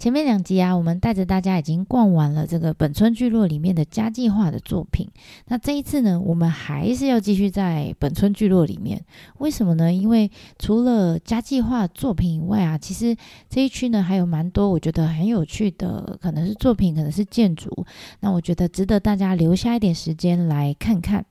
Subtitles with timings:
[0.00, 5.06] 前面两集啊，我们带着大家已经逛完了这个本村聚落里面的家计划的作品。
[5.48, 9.04] 那这一次呢，我们还是要继续在本村聚落里面。
[9.40, 9.92] 为什么呢？
[9.92, 13.14] 因为除了家计划作品以外啊，其实
[13.50, 17.84] 这一区呢还有蛮多我觉得很有趣的，可能是作品，可能是建筑。
[18.20, 21.26] 那我觉得值得大家留下一点时间来看看。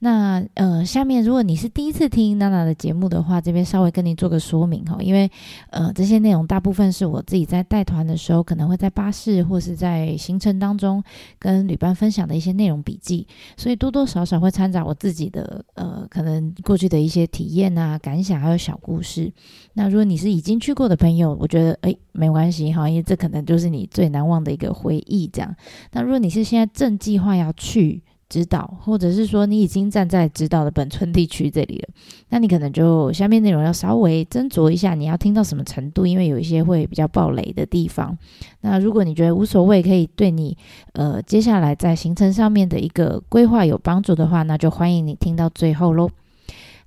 [0.00, 5.30] 那呃，下面如果你是第一次听娜娜的节目的话，这边稍微跟你做个说明哈，因为
[5.70, 11.02] 呃，这些内容大部分是我自己在带团的时候，可能会在巴士或是在行程当中
[11.38, 19.32] 跟旅伴分享的一些内容笔记，所以多多少少会掺杂我自己的呃，可能过去的一些体验啊、感想还有小故事。
[19.74, 25.54] 那如果你是已经去过的朋友，我觉得诶，没关系哈，因为这可能就是你最难忘的一个回忆这样。
[25.92, 31.88] 那如果你是现在正计划要去，指导，或者是说你已经站在指导的本村地区这里了，
[32.28, 38.16] 那你可能就下面内容要稍微斟酌一下，你要听到什么程度，因为有一些会比较暴雷的地方。
[38.60, 40.56] 那如果你觉得无所谓，可以对你
[40.92, 46.10] 呃接下来在行程上面的一个规划有帮助的话，那就欢迎你听到最后喽。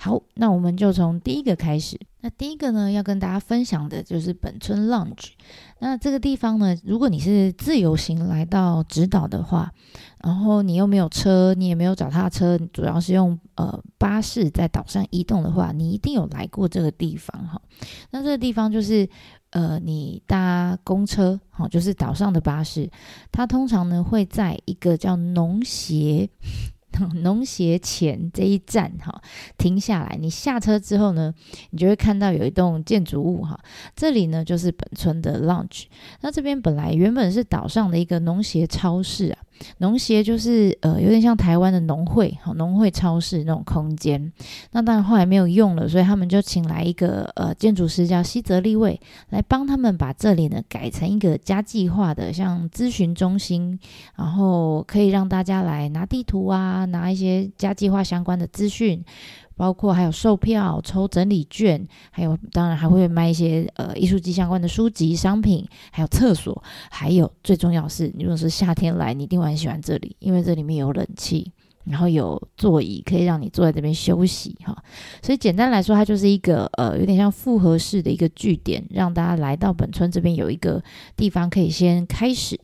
[0.04, 1.96] 好，那我们就从第一个开始。
[2.22, 5.34] 那第一个呢，要跟大家分享的就是本村 Lounge。
[5.78, 9.72] 那这个地方呢，如果你是自由行来到直岛的话，
[10.24, 17.62] 然后你又没有车，你也没有脚踏车，主要是用呃巴士在岛上移动的话，你一定有来过这个地方哈。
[18.10, 19.08] 那这个地方就是
[19.52, 22.90] 呃，你搭公车，好，就是岛上的巴士，
[23.32, 26.28] 它通常呢会在一个叫农协。
[27.24, 29.22] 农协前这一站哈，
[29.58, 31.34] 停下来，你下车之后呢，
[31.72, 33.60] 你就会看到有一栋建筑物哈，
[33.96, 35.86] 这里呢就是本村的 Lounge。
[36.22, 39.40] 那这边本来原本是岛上的一个农协超市啊。
[39.78, 44.32] 农协就是呃有点像台湾的农会，好，农会超市那种空间。
[44.72, 49.00] 那当然后来没有用了，所以他们就请来一个呃建筑师叫西泽立卫
[49.30, 53.80] 来帮他们把这里呢改成一个家计划的像咨询中心，
[54.16, 59.04] 然后可以让大家来拿地图啊，拿一些家计划相关的资讯。
[59.62, 71.52] 包括还有售票、抽整理券，还有当然还会卖一些呃艺术季相关的书籍、商品，还有厕所，还有最重要是，你如果是夏天来，你一定会很喜欢这里，因为这里面有冷气，
[71.84, 74.76] 然后有座椅可以让你坐在这边休息哈。
[75.22, 80.84] 所以简单来说，它就是一个呃有点像复合式的一个据点，让大家来到本村这边有一个
[81.16, 82.60] 地方可以先开始。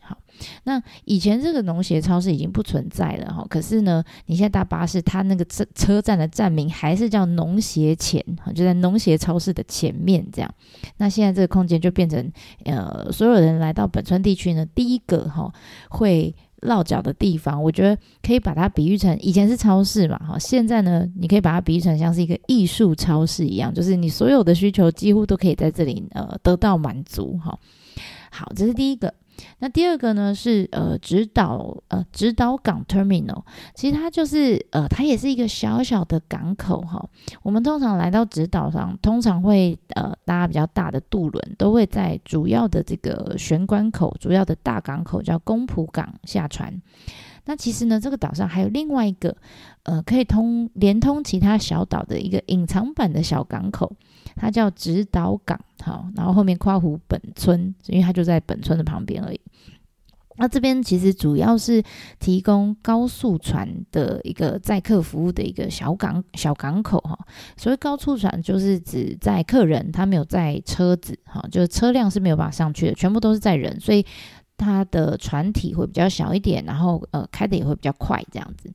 [0.63, 10.53] 那以前这个农协超市已经不存在了哈，可是呢，你现在搭巴士，它那个车车站的站名还是叫农协前，就在农协超市的前面这样。
[10.97, 12.31] 那现在这个空间就变成
[12.65, 15.51] 呃，所有人来到本村地区呢，第一个哈
[15.89, 17.61] 会落脚的地方。
[17.61, 27.57] 我觉得可以把它比喻成以前是超市嘛哈，现在呢，你可以把它比喻成像是一个艺术超市一样，就是你所有的需求几乎都可以在这里呃得到满足哈。
[28.31, 29.13] 好，这是第一个。
[29.59, 33.43] 那第二个呢是呃直岛呃直岛港 terminal，
[33.75, 37.03] 其实它就是呃它也是一个小小的港口哈。
[37.43, 46.81] 我们通常来到直岛上，通常会呃搭比较大的渡轮，都会在主要的这个玄关口、主要的大港口叫宫浦港下船。
[47.45, 49.35] 那其实呢，这个岛上还有另外一个
[49.83, 53.91] 呃可以通连通其他小岛的一个隐藏版的小港口。
[54.35, 59.39] 它叫直岛港，好，然后后面括弧本村，因为它就在本村的旁边而已。
[60.39, 61.81] 那这边其实主要是
[62.19, 67.17] 提供高速船的一个载客服务的一个小港小港口哈。
[67.57, 74.05] 所谓高速船就是指载客人，他没有载车子哈，就是车辆是没有办法上去的，全部都是载人，所以
[74.57, 78.71] 它的船体会比较小一点，然后呃开的也会比较快这样子。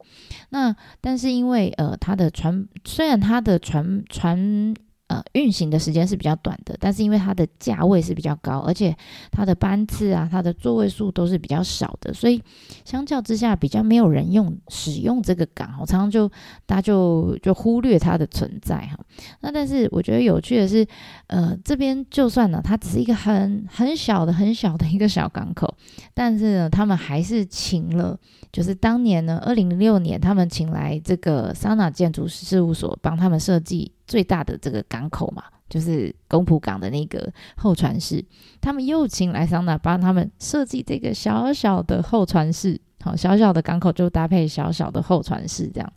[0.48, 4.74] 那但是因为呃它的船虽然它的船船。
[5.12, 8.97] 呃，运行的时间是比较短的，但是因为它的价位是比较高，而且
[9.30, 12.42] 它的班次啊，它的座位数都是比较少的，所以
[12.82, 16.26] 相较之下比较没有人用使用这个港，我常常就
[16.64, 18.98] 大家就就忽略它的存在哈。
[19.41, 20.86] 那但是我觉得有趣的是，
[21.26, 25.74] 呃，这边就算呢，它只是一个很很小的很小的一个小港口，
[26.15, 28.18] 但是呢，他们还是请了，
[28.50, 33.92] 就是当年呢，二零零六年他们请来这个桑拿建筑事务所帮他们设计。
[34.07, 38.25] 最大的这个港口嘛，就是公浦港的那个候船室，
[38.60, 42.81] 他们又请来桑拿帮他们设计这个小小的候船室。
[43.03, 45.93] 好，小小的港口就搭配小小的候船室这样。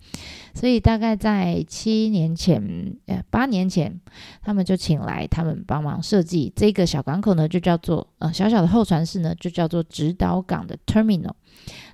[0.54, 2.62] 所以大概在七年前，
[3.08, 4.00] 呃，八年前，
[4.42, 11.34] 他们就请来他们帮忙设计这个小港口呢，就叫做呃小小的候船室呢，就叫做直岛港的 terminal。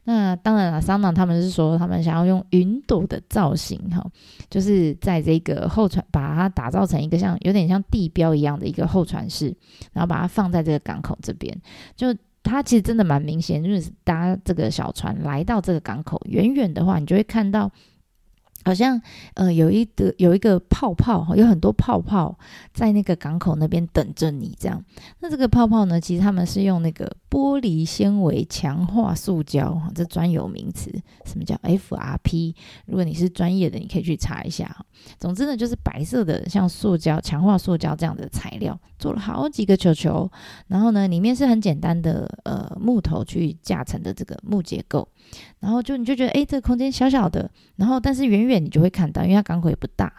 [0.03, 4.05] 那当然了，桑拿他们是说他们想要用云朵的造型，哈，
[4.49, 9.55] 就是在这个候船把它打造成一个像有点像地标一样的一个候船室，
[9.91, 11.55] 然后把它放在这个港口这边，
[11.95, 17.71] 就它其实真的蛮明显，就是搭这个小船来到这个港口，远远的话，你就会看到。
[18.63, 19.01] 好像
[19.33, 22.37] 呃有一个有一个泡泡，有很多泡泡
[22.71, 24.85] 在那个港口那边等着你这样。
[25.19, 30.91] 那这个泡泡呢，其实他们是用那个玻璃纤维强化塑胶，哈，这专有名词，
[31.23, 32.53] 什么叫 FRP？
[32.85, 34.85] 如果你是专业的，你可以去查一下。
[35.17, 40.29] 总之呢，就是白色的像塑胶强化塑胶这样的材料，做了好几个球球，
[40.67, 45.07] 然后呢，里面是很简单的呃木头去架成的这个木结构。
[45.61, 50.11] 然后就你就觉得，哎，这个空间小小的，然后但是远远你就会看到，因为它港口也不大。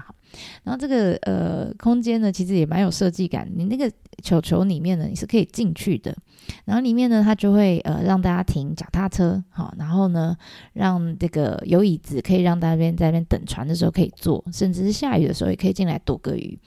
[0.65, 3.51] 然后这个呃空间呢，其实也蛮有设计感。
[3.55, 3.91] 你那个
[4.23, 6.17] 球球里面呢，你是可以进去的。
[6.65, 10.37] 然后里面呢，它就会呃让大家停脚踏车，好，然后呢，
[10.73, 16.59] 让这个有椅子可以让大家在那边等船的时候可以坐，甚至是下雨的时候也可以进来躲个雨。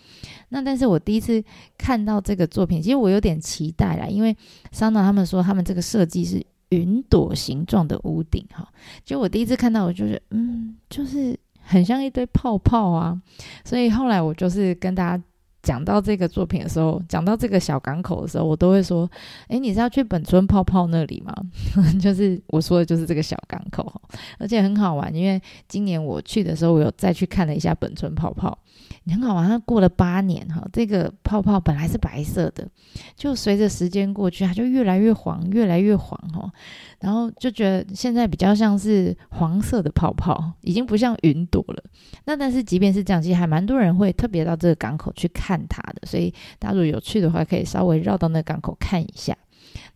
[0.49, 1.43] 那但是我第一次
[1.77, 4.35] 看到这个作品，其实我有点期待啦，因为
[4.71, 6.45] 桑娜他们说他们这个设计是。
[6.69, 8.67] 云朵形状的屋顶，哈，
[9.05, 13.19] 就我第一次看到，我就是，嗯，就是很像一堆泡泡啊，
[13.63, 15.23] 所以后来我就是跟大家。
[15.65, 19.09] 讲到这个作品的时候，讲到这个小港口的时候，我都会说
[19.49, 21.33] ：“诶，你是要去本村泡泡那里吗？”
[21.99, 23.91] 就是我说的就是这个小港口，
[24.37, 25.11] 而且很好玩。
[25.11, 28.55] 因为今年我去的时候，我有再去看了一下本村泡泡，
[29.03, 29.47] 你很好玩。
[29.47, 32.67] 它过了八年哈，这个泡泡本来是白色的，
[33.15, 36.51] 就随着时间过去，它就越来越黄，越来越黄哈。
[36.99, 41.83] 然后就觉得现在比较像是黄色的泡泡，已经不像云朵了。
[42.25, 46.01] 那但是即便是这样，其实还蛮多人会特别到这个港口去看它的。
[46.07, 49.37] 所以大家如果有去的话，可以稍微绕到那个港口看一下。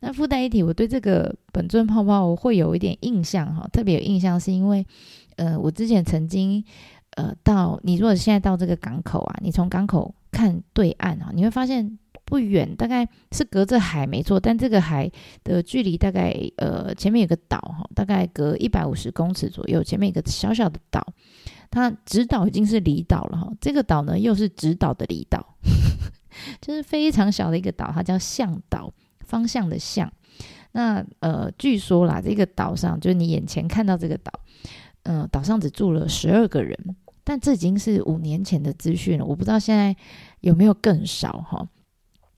[0.02, 4.86] 那附带一提，我对这个本尊泡泡我会有一点印象哈，特别有印象是因为，
[5.36, 6.64] 呃，我之前曾经
[7.15, 11.97] 呃到你如果现在到这个港口啊，你从港口看对岸啊，你会发现。
[12.25, 15.11] 不远，大概是隔着海没错，但这个海
[15.44, 21.03] 的距离大概呃前面有个岛哈，大概隔一百五十公尺左右，前面一个小小的岛，
[21.71, 25.44] 它直岛已经是离岛了哈，这个岛呢又是直岛的离岛，
[26.61, 30.13] 就是非常小的一个岛，它叫向岛，方向的向。
[30.73, 34.31] 那呃据说啦，这个岛上就是你眼前看到这个岛，
[35.11, 36.77] 嗯、岛上只住了十二个人，
[37.23, 39.95] 但这已经是五年前的资讯了，我不知道现在
[40.41, 41.67] 有没有更少哈。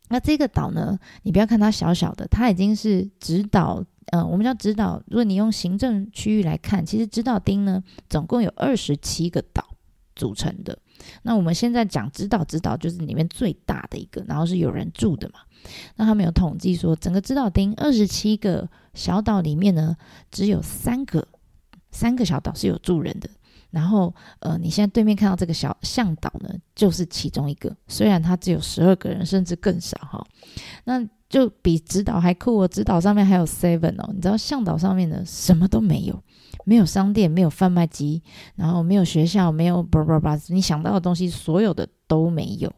[0.07, 3.83] 那这个岛呢，你不要看它小小的，它已经是直岛，
[4.13, 5.03] 呃，我们叫直岛。
[5.07, 9.75] 如果你用行政区域来看，其实直岛町呢，总共有二十七个岛
[10.15, 10.79] 组成的。
[11.23, 15.39] 那我们现在讲直岛，直岛就是里面最大的一个，然后是有人住的嘛。
[15.97, 19.97] 那他们有统计说，整个直岛町二十七个小岛里面呢，
[20.31, 21.27] 只有三个
[21.91, 23.29] 三个小岛是有住人的。
[23.69, 27.73] 然后，呃，你现在对面看到这个小向导呢，就是其中一个。
[27.87, 30.21] 虽然他只有十二个人，甚至更少哈，
[30.83, 32.67] 那就比直岛还酷哦。
[32.67, 36.21] 直岛上面还有 Seven 哦，你知道向导上面呢，什么都没有，
[36.65, 38.21] 没有商店，没有贩卖机，
[38.55, 42.73] 然后没有学校，没有叭叭叭，你想到的东西，所有的都没有。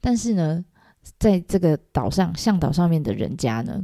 [0.00, 0.64] 但是呢，
[1.18, 3.82] 在这个岛上，向导上面的人家呢，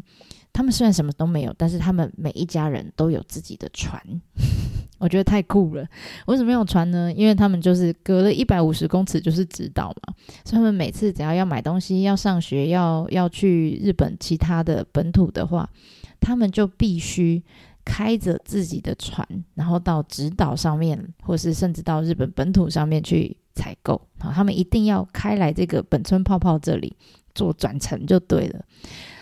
[0.59, 4.03] 他们虽然什么都没有，但是他们每一家人都有自己的船。
[4.99, 5.87] 我觉得太酷了。
[6.27, 7.13] 为什么有船呢？
[7.13, 10.13] 因为他们就是隔了一百五十公尺就是直岛嘛，
[10.45, 15.71] 所以他们每次只要要买东西、要上学、要要去日本其他的本土的话，
[16.19, 17.41] 他们就必须
[17.85, 19.25] 开着自己的船，
[19.55, 24.03] 然后到直岛上面，或是甚至到日本本土上面去采购。
[24.19, 26.97] 好，他们一定要开来这个本村泡泡这里
[27.33, 28.65] 做转乘就对了。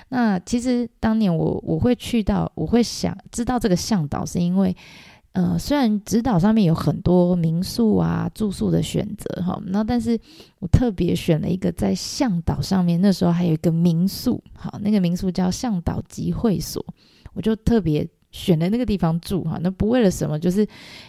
[0.08, 4.76] 那其实当年我我会去到，我会想知道这个向导，是因为。
[5.32, 10.18] 呃，虽然直岛上面有很多民宿啊、住宿的选择哈，那但是
[10.60, 16.82] 我特别选了一个在向导上面，那时候还有一个民宿，好，那个民宿叫向导集会所，
[17.34, 20.66] 我就特别选了那个地方住哈，那不为了什么，就是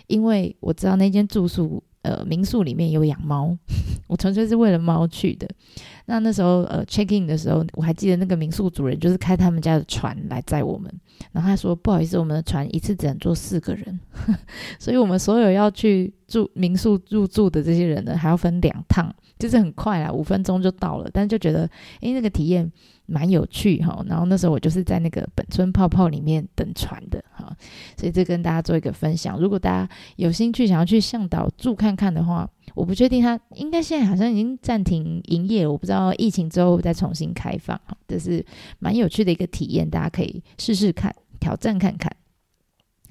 [0.07, 3.55] 因为我知道那间住宿呃民宿里面有养猫，
[4.07, 5.47] 我纯粹是为了猫去的。
[6.05, 10.89] 那那时候呃 check in 的时候，我还记得那个民宿主人就是开他们家的船来载我们，
[11.33, 13.99] 然后他说不好意思，我们的船一次只能坐四个人，
[14.79, 22.71] 所以我们所有要去住民宿入住的这些人呢，还要分两趟，就是很快啊，五分钟就到了，但就觉得诶那个体验。
[23.07, 27.55] 蛮有趣哈，然后那时候我就是在那个本村泡泡里面等船的哈，
[27.97, 29.39] 所以这跟大家做一个分享。
[29.39, 38.45] 如果大家有兴趣想要去向导住看看的话，我不确定他应该现在好像已经暂停营业，我不知道疫情之后再重新开放哈，这是
[38.79, 42.13] 蛮有趣的一个体验，大家可以试试看，挑战看看。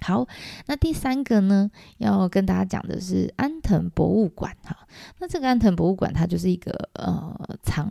[0.02, 0.28] 好，
[0.66, 4.86] 那第三个呢，要跟大家讲的是安藤博物馆哈，
[5.20, 7.90] 那这个安藤博物馆它就是一个呃藏。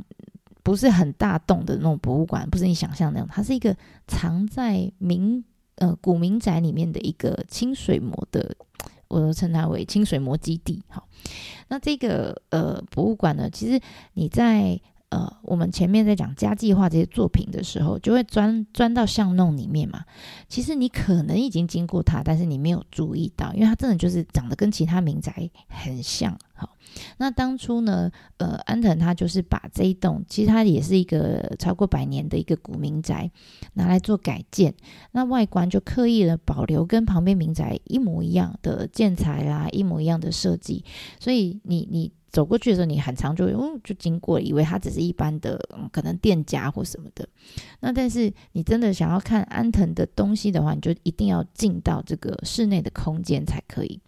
[0.66, 5.46] 不是很大栋的那种博物馆，不是你想象那样，它是一个藏在民
[5.76, 8.56] 呃古民宅里面的一个清水模的，
[9.08, 10.82] 我称它为清水模基地。
[10.88, 11.08] 好，
[11.68, 13.80] 那这个呃博物馆呢，其实
[14.14, 14.82] 你在
[15.16, 20.04] 呃我们前面在讲家计划这些作品的时候，就会钻钻到巷弄里面嘛。
[20.50, 26.38] 其实你可能已经经过它，但是你没有注意到，因为它真的就是长得跟其他民宅很像。
[26.54, 26.70] 好。
[27.18, 33.30] 那当初呢，呃，安藤他就是把这一栋，其实它也是一个超过百年的一个古民宅，
[33.74, 34.74] 拿来做改建。
[35.12, 40.86] 那外观就刻意的保留跟旁边民宅一模一样的建材啦，一模一样的设计。
[41.20, 45.58] 所以你你走过去的时候，你很常就嗯就经过，以为它只是一般的、
[45.90, 47.26] 可能店家或什么的。
[47.80, 54.02] 那但是你真的想要看安藤的东西的话，你就一定要进到这个室内的空间才可以。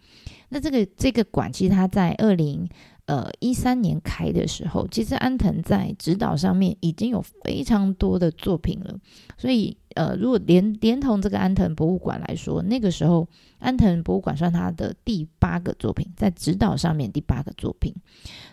[0.50, 2.68] 那这个这个馆其实它在二零
[3.06, 8.94] 呃一三年开的时候，其实安藤在指导上面已经有非常多的作品了。
[9.38, 13.28] 所以呃，如果连连同这个安藤博物馆来说，那个时候
[13.58, 17.92] 安藤博物馆算他的第八个作品，在指导上面第八个作品。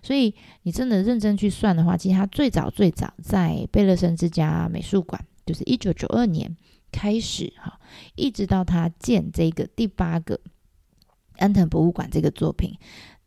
[0.02, 0.34] 所以
[0.64, 6.58] 你真的认真去算的话，其实他最早最早在贝勒森之家美术馆，就是一九九二年
[6.92, 7.80] 开始哈，
[8.16, 10.40] 一直到他建这个第八个。
[11.38, 12.74] 安藤博物馆这个作品，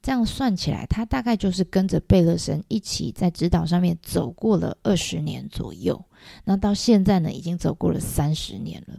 [0.01, 6.03] 这样算起来，他大概就是跟着贝勒森一起在指导上面走过了二十年左右。
[6.45, 8.95] 那到现在呢，已经走过了三十年了。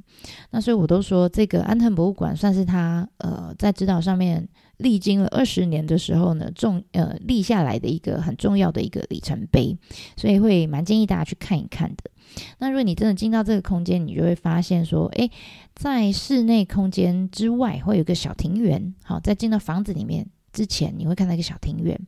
[0.51, 4.47] 那所以我都说，这个安藤博物馆算是他呃在指导上面
[4.77, 9.77] 历经了二十年的时候呢，重呃立下来的一个很重要的一个里程碑。
[10.15, 12.11] 所以会蛮建议大家去看一看的。
[12.59, 15.31] 那如果你真的进到这个空间，你就会发现说，诶，
[15.73, 18.93] 在室内空间之外会有一个小庭园。
[19.03, 21.99] 好，在进到房子里面之前，你会看到一个小庭园。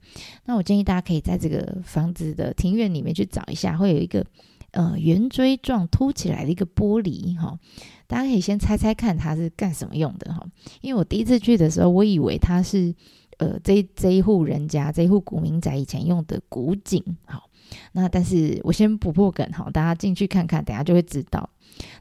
[0.45, 4.23] 那我建议大家可以在这个房子的庭院里面去找一下，会有一个
[4.71, 7.37] 呃圆锥状凸起来的一个玻璃。
[7.37, 7.57] 哈，
[8.07, 10.45] 大家可以先猜猜看它是干什么用的哈。
[10.81, 12.93] 因为我第一次去的时候，我以为它是
[13.37, 17.03] 呃这这一户人家这一户古民宅以前用的古井。
[17.25, 17.43] 好。
[17.93, 21.49] 那但是我先不破梗哈，大家进去看看，等下就会知道。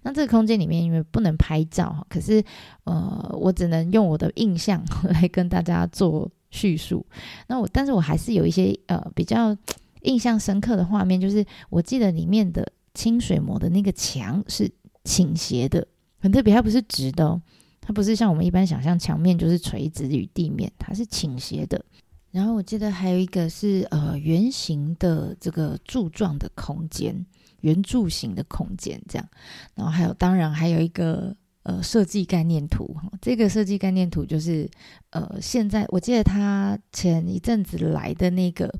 [0.03, 2.43] 那这个空间里面因为不能拍照哈，可是
[2.83, 7.07] 呃，我只能用我的印象 来跟大家做叙述。
[7.47, 9.57] 那我但是我还是有一些呃比较
[10.03, 14.71] 印象深刻的画面，就是我记得里面的清水模的那个墙是
[15.05, 15.87] 倾斜的，
[16.19, 17.41] 很特别，它不是直的哦，
[17.81, 21.85] 它不是像我们一般想象墙面就是垂直于地面，它是倾斜的。
[22.31, 27.27] 然后我记得还有一个是呃圆形的这个柱状的空间，
[27.61, 29.29] 圆柱形的空间这样。
[29.75, 34.71] 然后还有当然还有一个呃设计概念图，这个设计概念图就是
[35.11, 38.73] 呃现在我记得他前一阵子来的那个。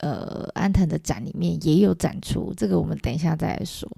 [0.00, 3.90] 呃，安藤的展里面也有展出，这个我们等一下再来说。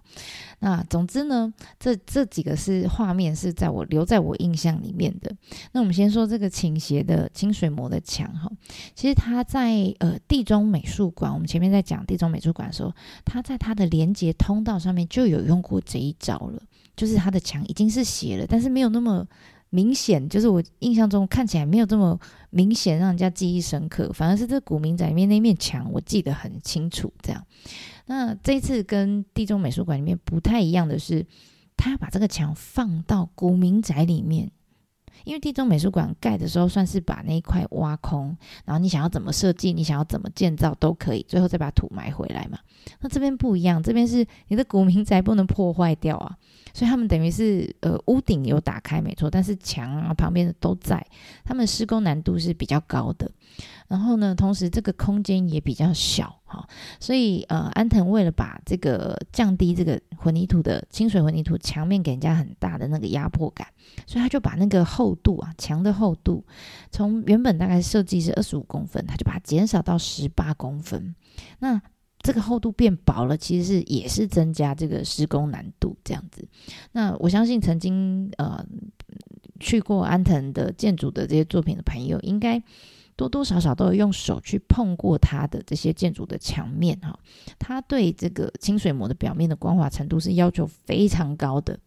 [0.58, 5.32] 那总之呢，这这几个是画面是在我留在我印象里面的。
[5.72, 8.50] 那我们先说这个倾斜的清水模的墙哈，
[8.94, 12.92] 其实它在呃地中美术馆，我们前面在讲地中美术馆的时候，
[13.24, 16.62] 它在它的连接通道上面就有用过这一招了，
[16.96, 19.26] 就是它的墙已经是斜了，但是没有那么。
[19.74, 24.12] 明显就是我印象中看起来没有这么明显，让人家记忆深刻。
[24.12, 27.10] 反而是这古民宅里面那面墙，我记得很清楚。
[27.22, 27.42] 这样，
[28.04, 31.26] 那这次跟地中美术馆里面不太一样的是，
[31.74, 34.52] 他把这个墙放到古民宅里面。
[35.24, 42.58] 因为地中美术馆盖的时候，算是把那一块挖空，然后你想要怎么设计，你想要怎么建造都可以，最后再把土埋回来嘛。
[43.00, 46.36] 那这边不一样，这边是你的古民宅不能破坏掉啊，
[46.74, 51.04] 所以他们等于是呃屋顶有打开没错，但是墙啊旁边的都在，
[51.44, 53.30] 他们施工难度是比较高的。
[53.92, 56.66] 然后呢，同时这个空间也比较小哈，
[56.98, 63.68] 所以呃，安藤为了把这个降低这个混凝土的清水混凝土墙面给人家很大的那个压迫感，
[64.06, 66.42] 所以他就把那个厚度啊，墙的厚度
[66.90, 71.14] 从原本大概设计是二十五公分，他就把它减少到十八公分。
[71.58, 71.78] 那
[72.20, 76.48] 这个厚度变薄了，其实是也是增加这个施工难度这样子。
[76.92, 78.64] 那我相信曾经呃
[79.60, 82.62] 去过安藤的建筑的这些作品的朋友，应该。
[83.14, 87.18] 多多少少都有用手去碰过它的这些建筑的墙面哈，
[87.58, 91.78] 它对这个清水模的表面的光滑程度是要求非常高的。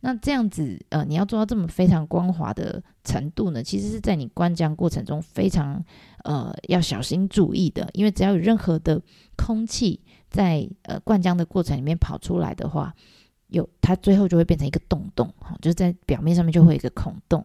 [0.00, 5.84] 那这样子呃，你要做到这么非常光滑的程度呢，其实是在你灌浆过程中非常
[6.24, 9.00] 呃要小心注意的，因为只要有任何的
[9.36, 12.94] 空气在呃灌浆的过程里面跑出来的话，
[13.48, 17.44] 有它最后就会变成一个洞洞，就是在表面上面就会有一个孔洞，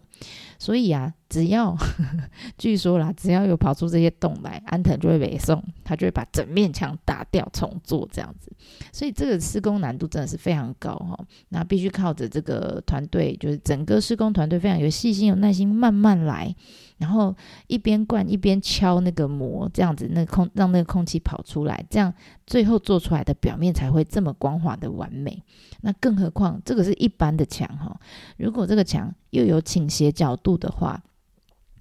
[0.59, 1.13] 所以啊。
[1.27, 8.49] 只要呵呵 据说啦，只要有跑出这些洞来，安藤就会北送，他就会把整面墙打掉重做这样子。
[8.93, 11.19] 所以这个施工难度真的是非常高哈，
[11.49, 16.55] 那必须靠着这个团队，就是整个施工团队非常有细心、有耐心，慢慢来，
[16.99, 17.35] 然后
[17.67, 22.13] 一边灌一边敲那个膜，这样子那空让那个空气跑出来，这样
[22.45, 25.43] 最后做出来的表面才会这么光滑的完美。
[25.81, 27.94] 那更何况这个是一般的墙哈，
[28.37, 31.03] 如果这个墙又有倾斜角度的话。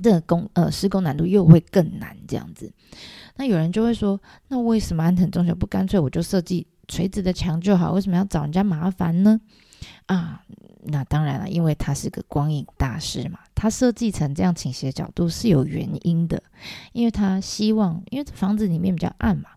[0.02, 2.73] 这个工呃施工难度又会更难，这样子。
[3.37, 7.92] 那有人就会说，那为什么安藤忠雄不干脆我就设计垂直的墙就好？
[7.92, 9.40] 为什么要找人家麻烦呢？
[10.06, 10.42] 啊，
[10.87, 16.42] 那当然了，因为他是个光影大师嘛，他设计成这样倾斜角度是有原因的，
[16.92, 19.50] 因为他希望，因为房子里面比较暗嘛。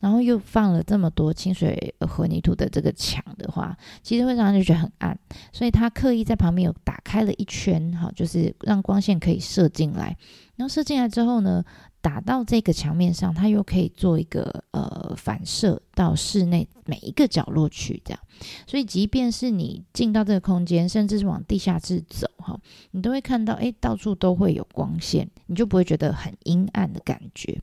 [0.00, 5.18] 然后又放了这么多清水混凝土的这个墙的话，其实会让人觉得很暗，
[5.52, 10.16] 所以他刻意在旁边有打开了一圈，哈，就是让光线可以射进来。
[10.56, 11.64] 然后射进来之后呢，
[12.00, 18.20] 打到这个墙面上，它又可以做一个呃反射到室内每一个角落去，这样。
[18.66, 22.60] 所以即便是你进到这个空间，甚至是往地下室走，哈，
[22.90, 27.58] 你都会看到，哎，到处都会有光线，你就不会觉得很阴暗的感觉。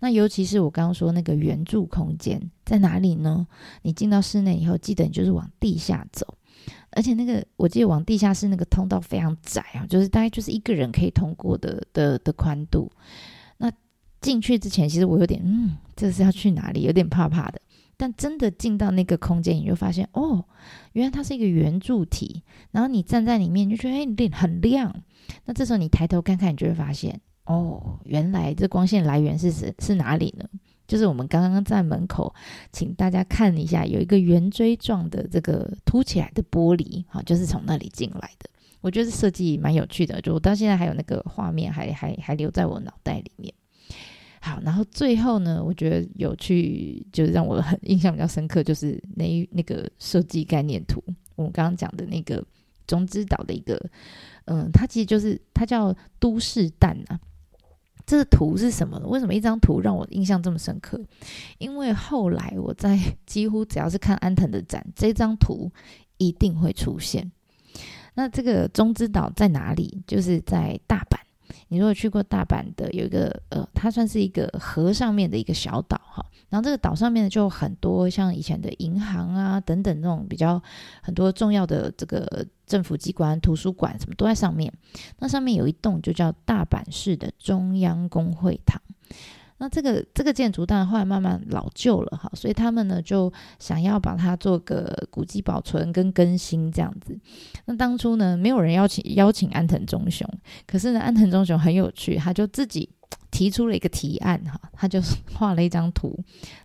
[0.00, 3.46] 那尤其是我刚刚说那个圆柱空间在哪里呢？
[3.82, 6.26] 你进到室内以后，记得你就是往地下走，
[6.90, 12.90] 而且那个我记得往地下室那个通道非常窄啊，就是大概就是一个人可以通过的的的宽度。
[13.58, 13.70] 那
[14.20, 16.82] 进去之前，其实我有点嗯，这是要去哪里？
[16.82, 17.60] 有点怕怕的。
[17.98, 20.44] 但真的进到那个空间，你就发现哦，
[20.96, 25.02] 原来它是一个圆柱体，然后你站在里面，就觉得哎，脸很亮。
[25.44, 27.20] 那这时候你抬头看看，你就会发现。
[27.44, 30.48] 哦，原来这光线来源是是是哪里呢？
[30.88, 32.34] 就是我们刚刚在门口，
[32.72, 38.48] 请大家看一下，有一个圆锥状的这个凸起来的玻璃，哈，就是从那里进来的。
[38.80, 43.52] 我觉得设计蛮有趣的，就我到现在还有那个画面，还还还留在我脑袋里面。
[44.46, 51.02] 好，然后最后呢，我觉得有趣，就是让我很印象比较深刻，就是那那个设计概念图，
[51.34, 52.40] 我们刚刚讲的那个
[52.86, 53.76] 中之岛的一个，
[54.44, 57.18] 嗯，它其实就是它叫都市蛋啊。
[58.06, 59.06] 这个图是什么呢？
[59.08, 61.04] 为什么一张图让我印象这么深刻？
[61.58, 65.68] 因为后来我在 几乎只要是看安藤的展，这张图
[66.18, 67.32] 一定会出现。
[68.14, 70.00] 那这个中之岛在哪里？
[70.06, 71.25] 就是在大阪。
[71.68, 76.24] 你如果去过大阪的，有一个呃，它算是一个河上面的一个小岛哈。
[76.48, 80.62] 然后这个岛上面呢，就很多像以前的银行啊等等那种比较
[81.02, 84.72] 很多重要的这个政府机关、图书馆什么都在上面。
[85.18, 88.80] 那上面有一栋就叫大阪市的中央公会堂。
[89.58, 97.18] 那这个这个建筑当然后来慢慢老旧了哈，所以他们呢就想要把它做个古迹保存跟更新这样子。
[97.64, 100.28] 那当初呢，没有人邀请邀请安藤忠雄，
[100.66, 102.86] 可是呢，安藤忠雄很有趣，他就自己
[103.30, 105.00] 提出了一个提案哈，他就
[105.32, 106.14] 画了一张图，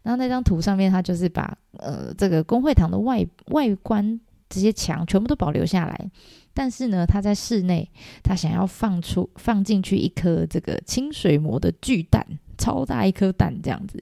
[0.03, 6.11] 然后那张图上面他就是把呃这个公会堂的外外观这些墙全部都保留下来，
[6.53, 7.89] 但是呢，他在室内
[8.21, 12.27] 他想要放出放进去一颗这个清水模的巨蛋。
[12.61, 14.01] 超大一颗蛋这样子，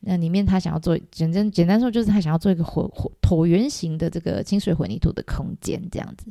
[0.00, 6.26] 那里面他想要做，简单简单说就是他想要做一个椭椭椭圆形的这个清水混凝土的空间这样子。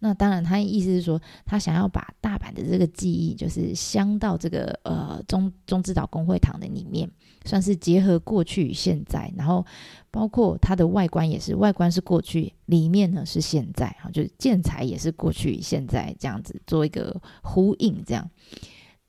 [0.00, 7.10] 那当然，他意思是说，他想要把大阪的这个记忆，就是镶到这个呃中中之岛公会堂的里面，
[7.46, 9.64] 算是结合过去与现在，然后
[10.10, 18.30] 包括它的外观也是，外观是过去，里面呢是现在，哈，就是建材也是过去与现在这样子做一个呼应这样。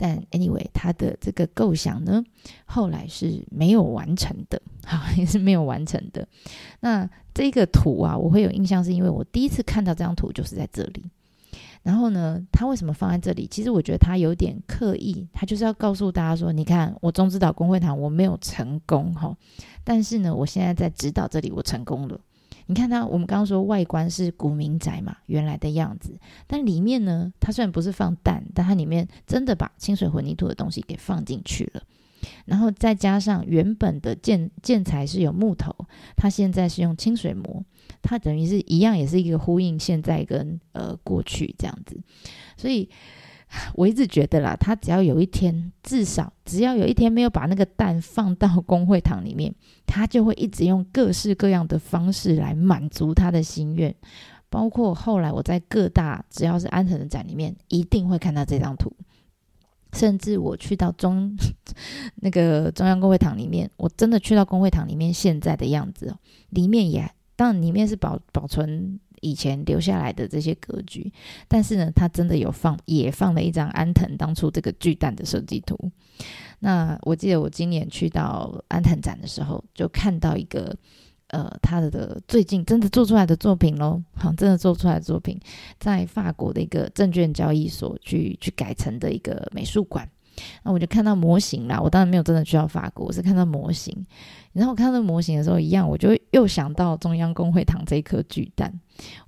[0.04, 2.22] 但 anyway，他的这个构想呢，
[2.66, 6.28] 后来是没有完成的，好，也是没有完成的。
[6.82, 11.06] 那这个图啊，我会有印象，是因为我第一次看到这张图就是在这里。
[11.84, 13.48] 然后呢，他为什么放在这里？
[13.50, 19.34] 其实我觉得他有点刻意，他就是要告诉大家说，你看，我中指导工会堂我没有成功哈，
[19.86, 22.20] 但是呢，我现在在指导这里，我成功了。
[22.68, 26.18] 你看它，我们刚刚说外观是古民宅嘛，原来的样子。
[26.48, 31.84] 但里面呢，它虽然不是放蛋，但它里面真的把清水混凝土的东西给放进去了。
[32.46, 35.76] 然后再加上原本的建建材是有木头，
[36.16, 37.64] 它现在是用清水模，
[38.02, 42.00] 它等于是一样，也是一个呼应现在跟呃过去这样子。
[42.56, 42.90] 所以
[43.76, 49.54] 我一直觉得啦，他只要有一天，至少只要有一天没有把那个蛋放到工会堂里面，
[49.86, 53.94] 他就会一直用各式各样的方式来满足他的心愿。
[54.50, 58.92] 包括后来我在各大只要是安藤的展里面，一定会看到这张图。
[59.94, 61.36] 甚至我去到中
[62.18, 66.16] 那个中央工会堂里面，我真的去到工会堂里面现在的样子，
[66.50, 71.12] 里面也当然里面是保保存以前留下来的这些格局，
[71.48, 75.76] 但是呢，他真的有放也放了一张安藤当初这个巨蛋的设计图。
[76.60, 80.76] 那我记得我今年去到安藤展的时候，就看到一个。
[81.30, 85.40] 呃，他的最近真的做出来的作品喽，好，真的做出来的作品，
[85.80, 90.08] 在法国的一个证券交易所去去改成的一个美术馆。
[90.62, 94.06] 那我就看到模型啦，我当然没有真的去到法国，我是看到模型。
[94.52, 98.72] 然后我看到模型的时候，一样，我就又想到中央工会堂这一颗巨蛋，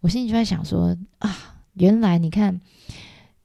[0.02, 2.60] 我心里就在想说啊，原来你看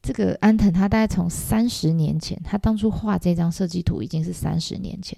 [0.03, 5.17] 这个安藤，他大概从三十年前，他当初画这张设计图已经是三十年前，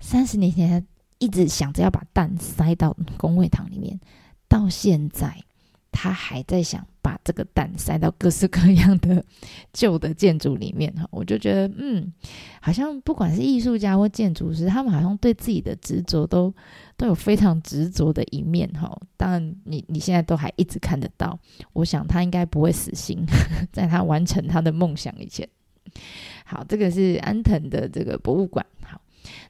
[0.00, 0.86] 三十年前他。
[1.20, 3.98] 一直想着要把蛋塞到工会堂里面，
[4.48, 5.42] 到现在
[5.96, 9.24] 他还在想把这个蛋塞到各式各样的
[9.72, 12.12] 旧的建筑里面哈，我就觉得嗯，
[12.60, 16.52] 好像不管是艺术家或建筑师，他们好像对自己的执着都
[16.96, 19.00] 都有非常执着的一面哈。
[19.16, 21.38] 当然，你你现在都还一直看得到，
[21.72, 23.24] 我想他应该不会死心，
[23.72, 25.48] 在他完成他的梦想以前。
[26.44, 28.66] 好，这个是安藤的这个博物馆。
[28.82, 29.00] 好。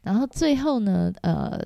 [0.02, 1.58] 然后最后呢，呃，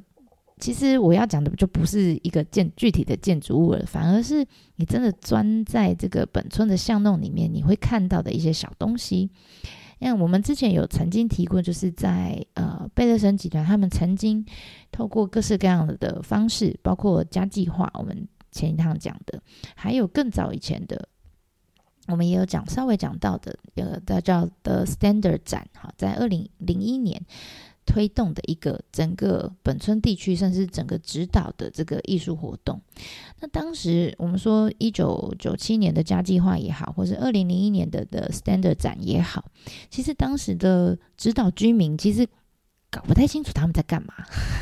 [0.58, 9.30] 其实我要讲的就不是一个建具体的建筑物了，反而是你真的钻在这个本村的巷弄里面，你会看到的一些小东西。
[10.00, 14.44] 因为我们之前有曾经提过，就是在呃贝勒森集团，他们曾经
[14.92, 19.42] 透过各式各样的方式，包括家计划，我们前一趟讲的，
[19.74, 21.08] 还有更早以前的，
[22.06, 27.20] 我们也有讲稍微讲到的，呃，叫 The Standard 展，哈，在二零零一年。
[27.88, 32.79] 推动的一个整个本村地区，甚至整个指导的这个艺术活动。
[33.40, 39.42] 那当时我们说，一九九七年的家计划也好，或是二零零一年的的 Standard 展也好，
[39.88, 42.29] 其实当时的指导居民其实
[42.90, 44.12] 搞不太清楚他们在干嘛，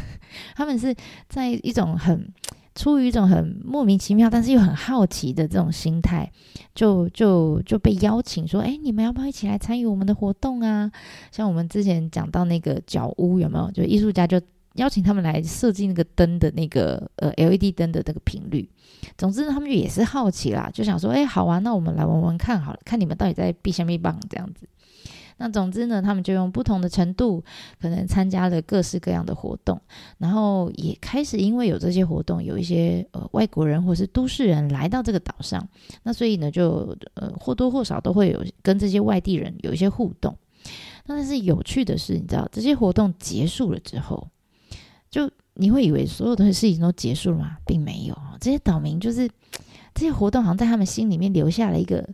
[0.55, 0.95] 他们是
[1.29, 2.33] 在一种很。
[2.77, 6.31] 出于一种很莫名其妙，但是又很好奇的这种心态，
[6.75, 10.93] 就就就被邀请说：“哎，你们要不要一起来参与我们的活动啊？”
[11.33, 13.71] 像我们之前讲到那个角屋，有没有？
[13.71, 14.39] 就艺术家就
[14.75, 18.69] 邀请他们来设计那个灯的那个呃 LED 灯的这个频率。
[19.17, 24.69] 总之呢，他们就也是好奇啦，就想说：“哎，好啊，那我们来玩玩看好了，看你们到底在避什么棒这样子。”
[25.39, 27.45] 那总之呢，他们就用不同的程度，
[27.81, 29.81] 可能参加了各式各样的活动，
[30.19, 35.69] 然后也开始因为有这些活动，有一些呃外国人或是都市人来到这个岛上，
[36.03, 40.37] 那所以呢，就呃或多或少都会有跟这些外地人有一些互动。
[41.05, 44.29] 那但是有趣的是，你知道这些活动结束了之后，
[45.11, 47.59] 就你会以为所有的事情都结束了吗？
[47.67, 49.31] 并没有，这些岛民就是
[49.95, 52.09] 这些活动好像在他们心里面留下了一个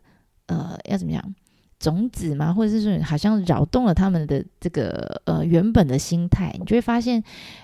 [0.46, 1.34] 呃要怎么样？
[1.82, 7.22] 种子嘛，或者是说好像扰动了他们的这个呃原本的心态，你就会发现，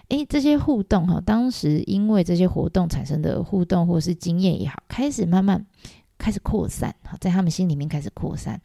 [0.08, 5.64] 诶，这些互动哈，当时因为这些活动产生的互动或是经验也好，开始慢慢
[6.18, 8.60] 开始扩散哈，在他们心里面开始扩散，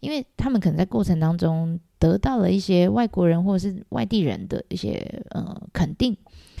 [0.00, 6.14] 因为他们可能在过程当中得到了一些外国人或者是外地人的一些呃肯定，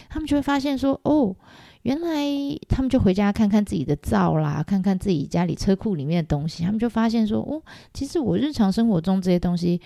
[0.08, 1.36] 他们就会发现说，哦。
[1.82, 2.24] 原来
[2.68, 7.62] 他们就回家看看自己的灶啦，看看自己家里车库里面的东西，他们就发现说：“哦，
[7.94, 9.80] 其实我日常生活中这些东西，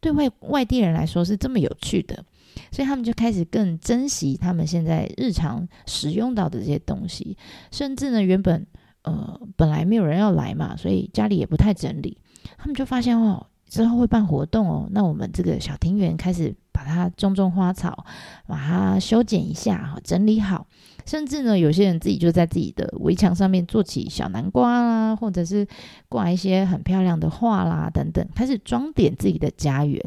[0.00, 2.24] 对外外地人来说是这么有趣的。
[2.70, 7.36] ”所以他们就开始更珍惜他们现在日常使用到的这些东西，
[7.72, 8.66] 甚至呢，原本
[9.02, 12.16] 呃本来没有人要来嘛，所以家里也不太整理，
[12.58, 18.04] 他们就发现哦，之后会办活动哦，那我们这个小庭园开始把它种种花草，
[18.46, 20.66] 把它修剪一下，整理好。
[21.10, 25.66] 甚至呢，有些人自己就在自己的围墙上面做起小南瓜啦，或者是
[26.08, 30.00] 挂一些很漂亮的画啦，等等，开始装点自己的家园。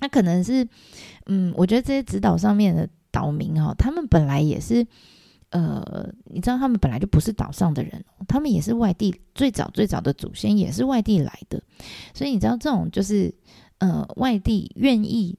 [0.00, 0.66] 那可能是，
[1.26, 4.84] 嗯，我觉得这些指导上面的岛民哈、哦，他们本来也是，
[5.50, 11.62] 呃，你知道，他们本来就不是岛上的人，他们也是外地，最早最早的祖先也是外地来的，
[12.12, 13.32] 所以你知道，这种就是，
[13.78, 15.38] 呃，外地愿意。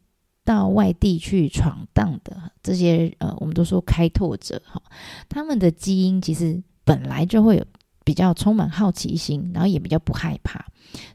[0.51, 4.81] 到外地去闯荡的这些呃，我们都说开拓者哈，
[5.29, 7.65] 他们的基因其实本来就会有
[8.03, 10.65] 比较充满好奇心，然后也比较不害怕。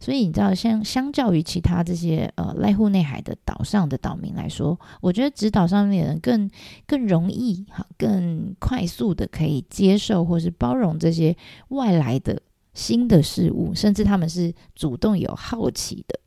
[0.01, 6.51] 所以你知道，相相较于其他这些呃濑户内海的岛上的岛民来说，我觉得直岛上面的人更
[6.87, 11.37] 更容易哈，更快速的可以接受或是包容这些
[11.69, 12.41] 外来的
[12.73, 16.19] 新的事物，甚至他们是主动有好奇的。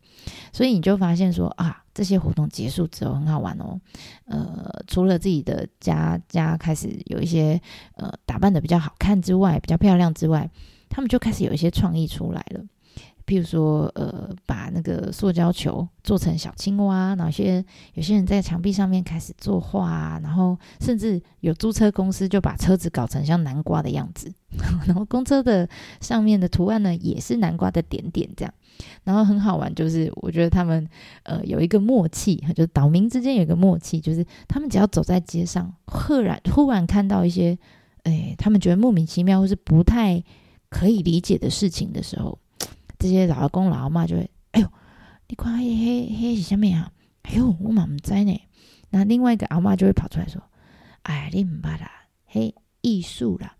[0.52, 3.80] 所以你就发现说啊，这些活动结束之后很好玩哦。
[4.26, 7.60] 呃，除了自己的家家开始有一些
[7.96, 10.50] 呃打扮得比较好看之外，比较漂亮之外，
[10.90, 12.64] 他们就开始有一些创意出来了。
[13.30, 17.64] 譬如说，呃，把那个塑胶球做成小青蛙，然后有些
[17.94, 24.34] 有些人在墙壁上面开始作画，然后甚至有租车公司就把车子搞成像南瓜的样子，
[24.88, 25.70] 然后公车的
[26.02, 28.52] 上面的图案呢也是南瓜的点点这样，
[29.04, 30.90] 然后很好玩，就是我觉得他们
[31.22, 37.56] 呃有一个默契，就是岛民之间有一个默契，就是他们只要走在街上，赫然忽然看到一些，
[38.06, 40.24] 哎，他们觉得莫名其妙或是不太
[40.72, 42.40] 可以理解的事情的时候。
[43.00, 44.68] 这些老阿公、老阿妈就会，哎呦，
[45.30, 46.92] 你看黑黑黑是什么啊？
[47.24, 48.42] 哎呦，我嘛不知呢。
[48.90, 50.42] 那另外一个阿妈就会跑出来说
[51.04, 51.90] ：“哎，你唔捌啦，
[52.26, 53.56] 嘿，艺术啦，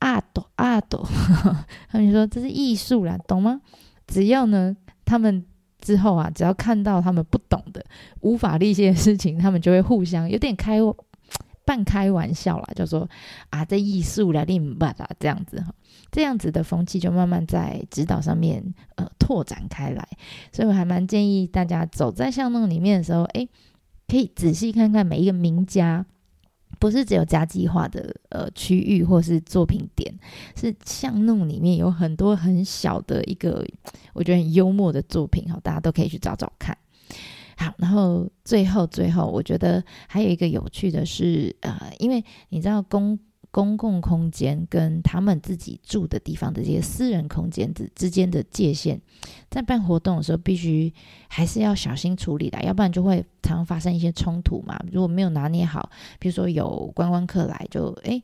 [0.00, 1.04] 阿斗阿斗。
[1.88, 3.62] ”他们就说这是艺术啦，懂吗？
[4.06, 5.46] 只要呢，他们
[5.80, 7.84] 之后啊，只要看到他们不懂的、
[8.20, 10.78] 无法理解的事情，他们就会互相有点开。
[11.72, 13.08] 半开玩笑啦，就说
[13.48, 15.74] 啊，这艺术啦，你唔捌啦，这样子哈，
[16.10, 18.62] 这样子的风气就慢慢在指导上面
[18.96, 20.06] 呃拓展开来，
[20.52, 23.48] 所以我还蛮建议大家走在巷弄里面的时候，诶，
[24.06, 26.04] 可以仔细看看每一个名家，
[26.78, 30.14] 不是只有家计划的呃区域或是作品点，
[30.54, 33.66] 是巷弄里面有很多很小的一个
[34.12, 36.76] 我觉得很幽默的作品哈，大家都可以去找找看。
[37.56, 43.18] 好，然后最后最后，我觉得还有一个有趣的是，呃，因为你知道公
[43.50, 48.98] 公共空间跟他们自己住的地方的这些私人空间之之间的界限，
[49.50, 50.92] 在办活动的时候，必须
[51.28, 54.78] 还是要小心处理的，要不然就会常常发生一些冲突嘛。
[54.90, 58.22] 如果没有拿捏好，比如说有观光客来就，就诶。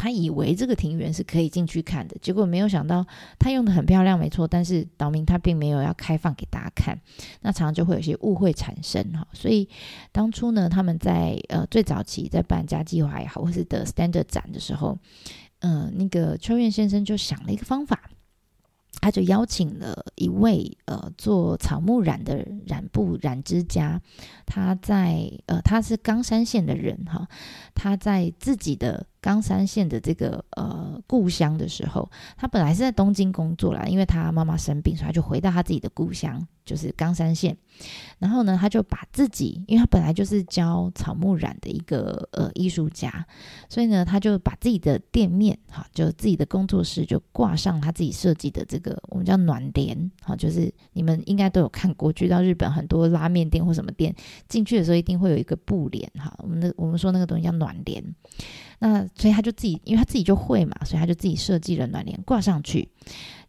[0.00, 3.06] 他以为这个庭园是可以进去看的，结果没有想到
[3.38, 6.98] 他用的很漂亮，没错，但是岛民他并没有要开放给大家看，
[7.42, 9.28] 那常常就会有些误会产生哈。
[9.34, 9.68] 所以
[10.10, 14.96] 当初呢，他们在呃最早期在办家计划也好，或是的 Standard 展的时候，
[15.58, 18.00] 嗯、那个秋元先生就想了一个方法。
[19.02, 23.98] 他就邀请了一位呃做草木染的染布染织家，
[24.44, 27.26] 他在呃他是冈山县的人哈，
[27.72, 36.46] 他在自己的冈山县的这个呃故乡的时候，他本来是在东京工作啦，因为他妈妈生病，所以他就回到他自己的故乡。
[36.62, 37.56] 就是冈山县，
[38.20, 43.26] 然后呢，他就把自己，因为他本来就是教草木染的一个呃艺术家，
[43.68, 54.14] 所以呢，他就把自己的店面哈，就自己的工作室就挂上他自己设计的这个我们叫暖帘哈，就是你们应该都有看过，去到日本很多拉面店或什么店
[54.46, 58.04] 进去的时候，一定会有一个布帘哈，我们的我们说那个东西叫暖帘，
[58.78, 62.88] 那所以他就自己，因为他自己就会嘛，所以他就自己设计了暖帘挂上去。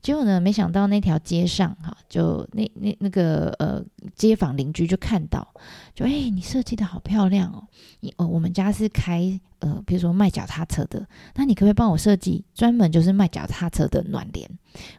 [0.02, 3.84] 结果呢，没想到那条街上哈，就那那那个呃
[4.16, 5.48] 街坊邻居就看到，
[5.94, 7.68] 就哎，你设计的好漂亮哦！
[8.00, 14.50] 你哦，我们家是开呃，比如说卖脚踏车的，那你可不可以帮我设计专门就是卖脚踏车的暖帘？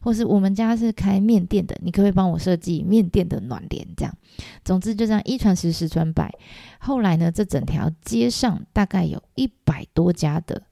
[0.01, 3.85] 或是我们家是开面店的，你可不可以帮我设计面店的暖帘？
[3.97, 4.17] 这样，
[4.65, 6.33] 总之就这样一传十，十传百。
[6.79, 10.63] 后来呢，这整条街上大概有一百多家的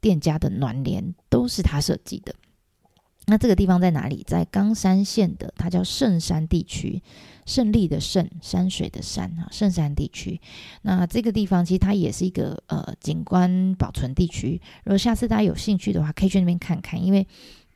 [0.00, 2.32] 店家的暖帘都是他设计的。
[3.30, 4.24] 那这个地方在哪里？
[4.26, 7.00] 在冈山县的，它叫圣山地区，
[7.46, 10.40] 胜利的胜，山水的山啊，圣山地区。
[10.82, 14.60] 那这个地方其实它也是一个呃景观保存地区。
[14.82, 17.00] 如果下次大家有兴趣的话，可以去那边看看。
[17.00, 17.24] 因为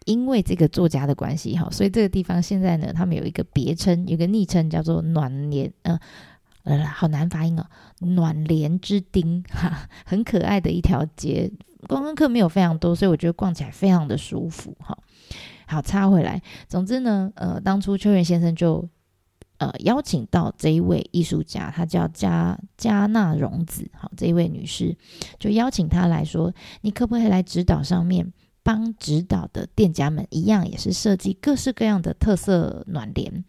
[0.06, 5.96] 因为这个作家的关系哈，所以这个地方现在呢，他们有一个别称，有个昵称叫做暖帘，呃
[6.64, 7.66] 呃，好难发音哦，
[8.00, 11.50] 暖帘之町哈， 很可爱的一条街。
[11.86, 14.96] 观光客没有非常多，所以我觉得逛起来非常的舒服哈。
[15.66, 16.40] 好，插回来。
[16.66, 18.88] 总之呢，呃，当初秋元先生就
[19.58, 24.96] 呃邀请到这一位艺术家，她叫加加纳荣子，好，这一位女士
[25.38, 28.32] 就邀请她来说，你可不可以来指导上面
[28.64, 33.44] 帮指导的店家们一样，也是设计各式各样的特色暖帘？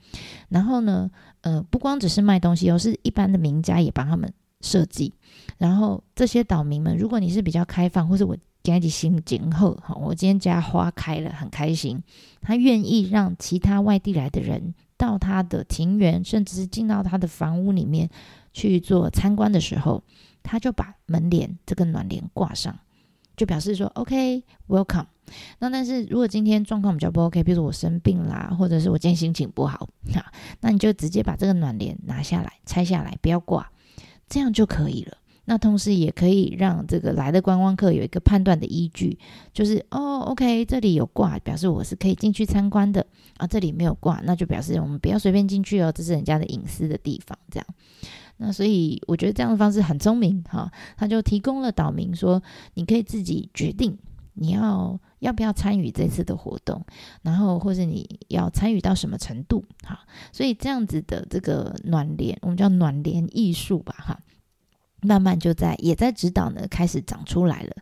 [0.50, 1.10] 然后呢，
[1.42, 5.12] 呃，不光只是卖东西，哦是一般的名家也帮他们设计。
[5.58, 8.38] 然后这些岛民们，如果你是比较开放，或是我。
[8.66, 12.02] 今天心情好，我今天家花开了，很开心。
[12.42, 18.10] 他愿意让其他外地来的人到他的庭园，甚至是进到他的房屋里面
[18.54, 20.02] 去做参观的时候，
[20.42, 22.76] 他就把门帘这个暖帘挂上。
[23.36, 25.08] 就表示说 OK，Welcome。
[25.60, 33.72] 那但是如果今天状况比较不 OK，比如说我生病啦，或者是我今天心情不好，哈，那你就直接把这个暖帘拿下来，拆下来，不要挂，
[34.30, 35.18] 这样就可以了。
[35.48, 39.20] 那同时也可以让这个来的观光客有一个判断的依据，
[39.54, 43.06] 就是哦，OK，这里有挂，表示我是可以进去参观的
[43.38, 43.46] 啊。
[43.46, 47.38] 这里没有挂，那就表示我们不要随便进去哦，这是人家的隐私的地方。
[47.52, 47.68] 这样，
[48.38, 52.42] 那所以我觉得这样的方式很聪明哈，他就提供了岛民说，
[52.74, 53.98] 你可以自己决定
[54.34, 56.86] 你要要不要参与这次的活动，
[57.22, 60.00] 然后或是你要参与到什么程度哈。
[60.34, 64.20] 所以这样子的这个暖帘，我们叫暖帘艺术吧哈。
[65.02, 67.76] 慢慢就在也在直岛呢，开始长出来了。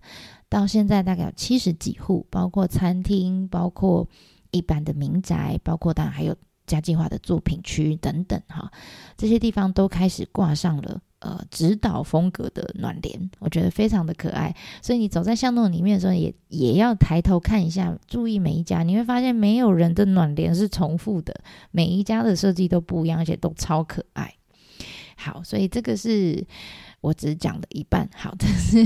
[0.49, 4.07] 到现在大概有七十几户，包括餐厅，包括
[4.51, 6.35] 一般的民宅，包括当然还有
[6.73, 8.71] 家计划的作品区等等哈，
[9.15, 14.55] 这些地方都开始挂上了呃指导风格的暖帘，我觉得非常的可爱。
[14.81, 21.33] 所以你走在巷弄里面的时候也，也要抬头看一下，注意每一家，你会发现没有人的暖帘是重复的，
[21.71, 24.33] 每一家的设计都不一样，而且都超可爱。
[25.15, 26.45] 好，所以这个是。
[27.03, 28.81] 我只讲的一半，好，的是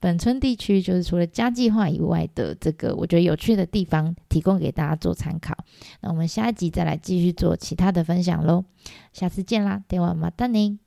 [0.00, 5.56] 本村地区就是除了嘉计划以外的这个我觉得有趣的地方，提供给大家做参考。
[6.00, 8.64] 那我们下一集再来继续做其他的分享喽，
[9.12, 10.78] 下次见啦，ではまたね。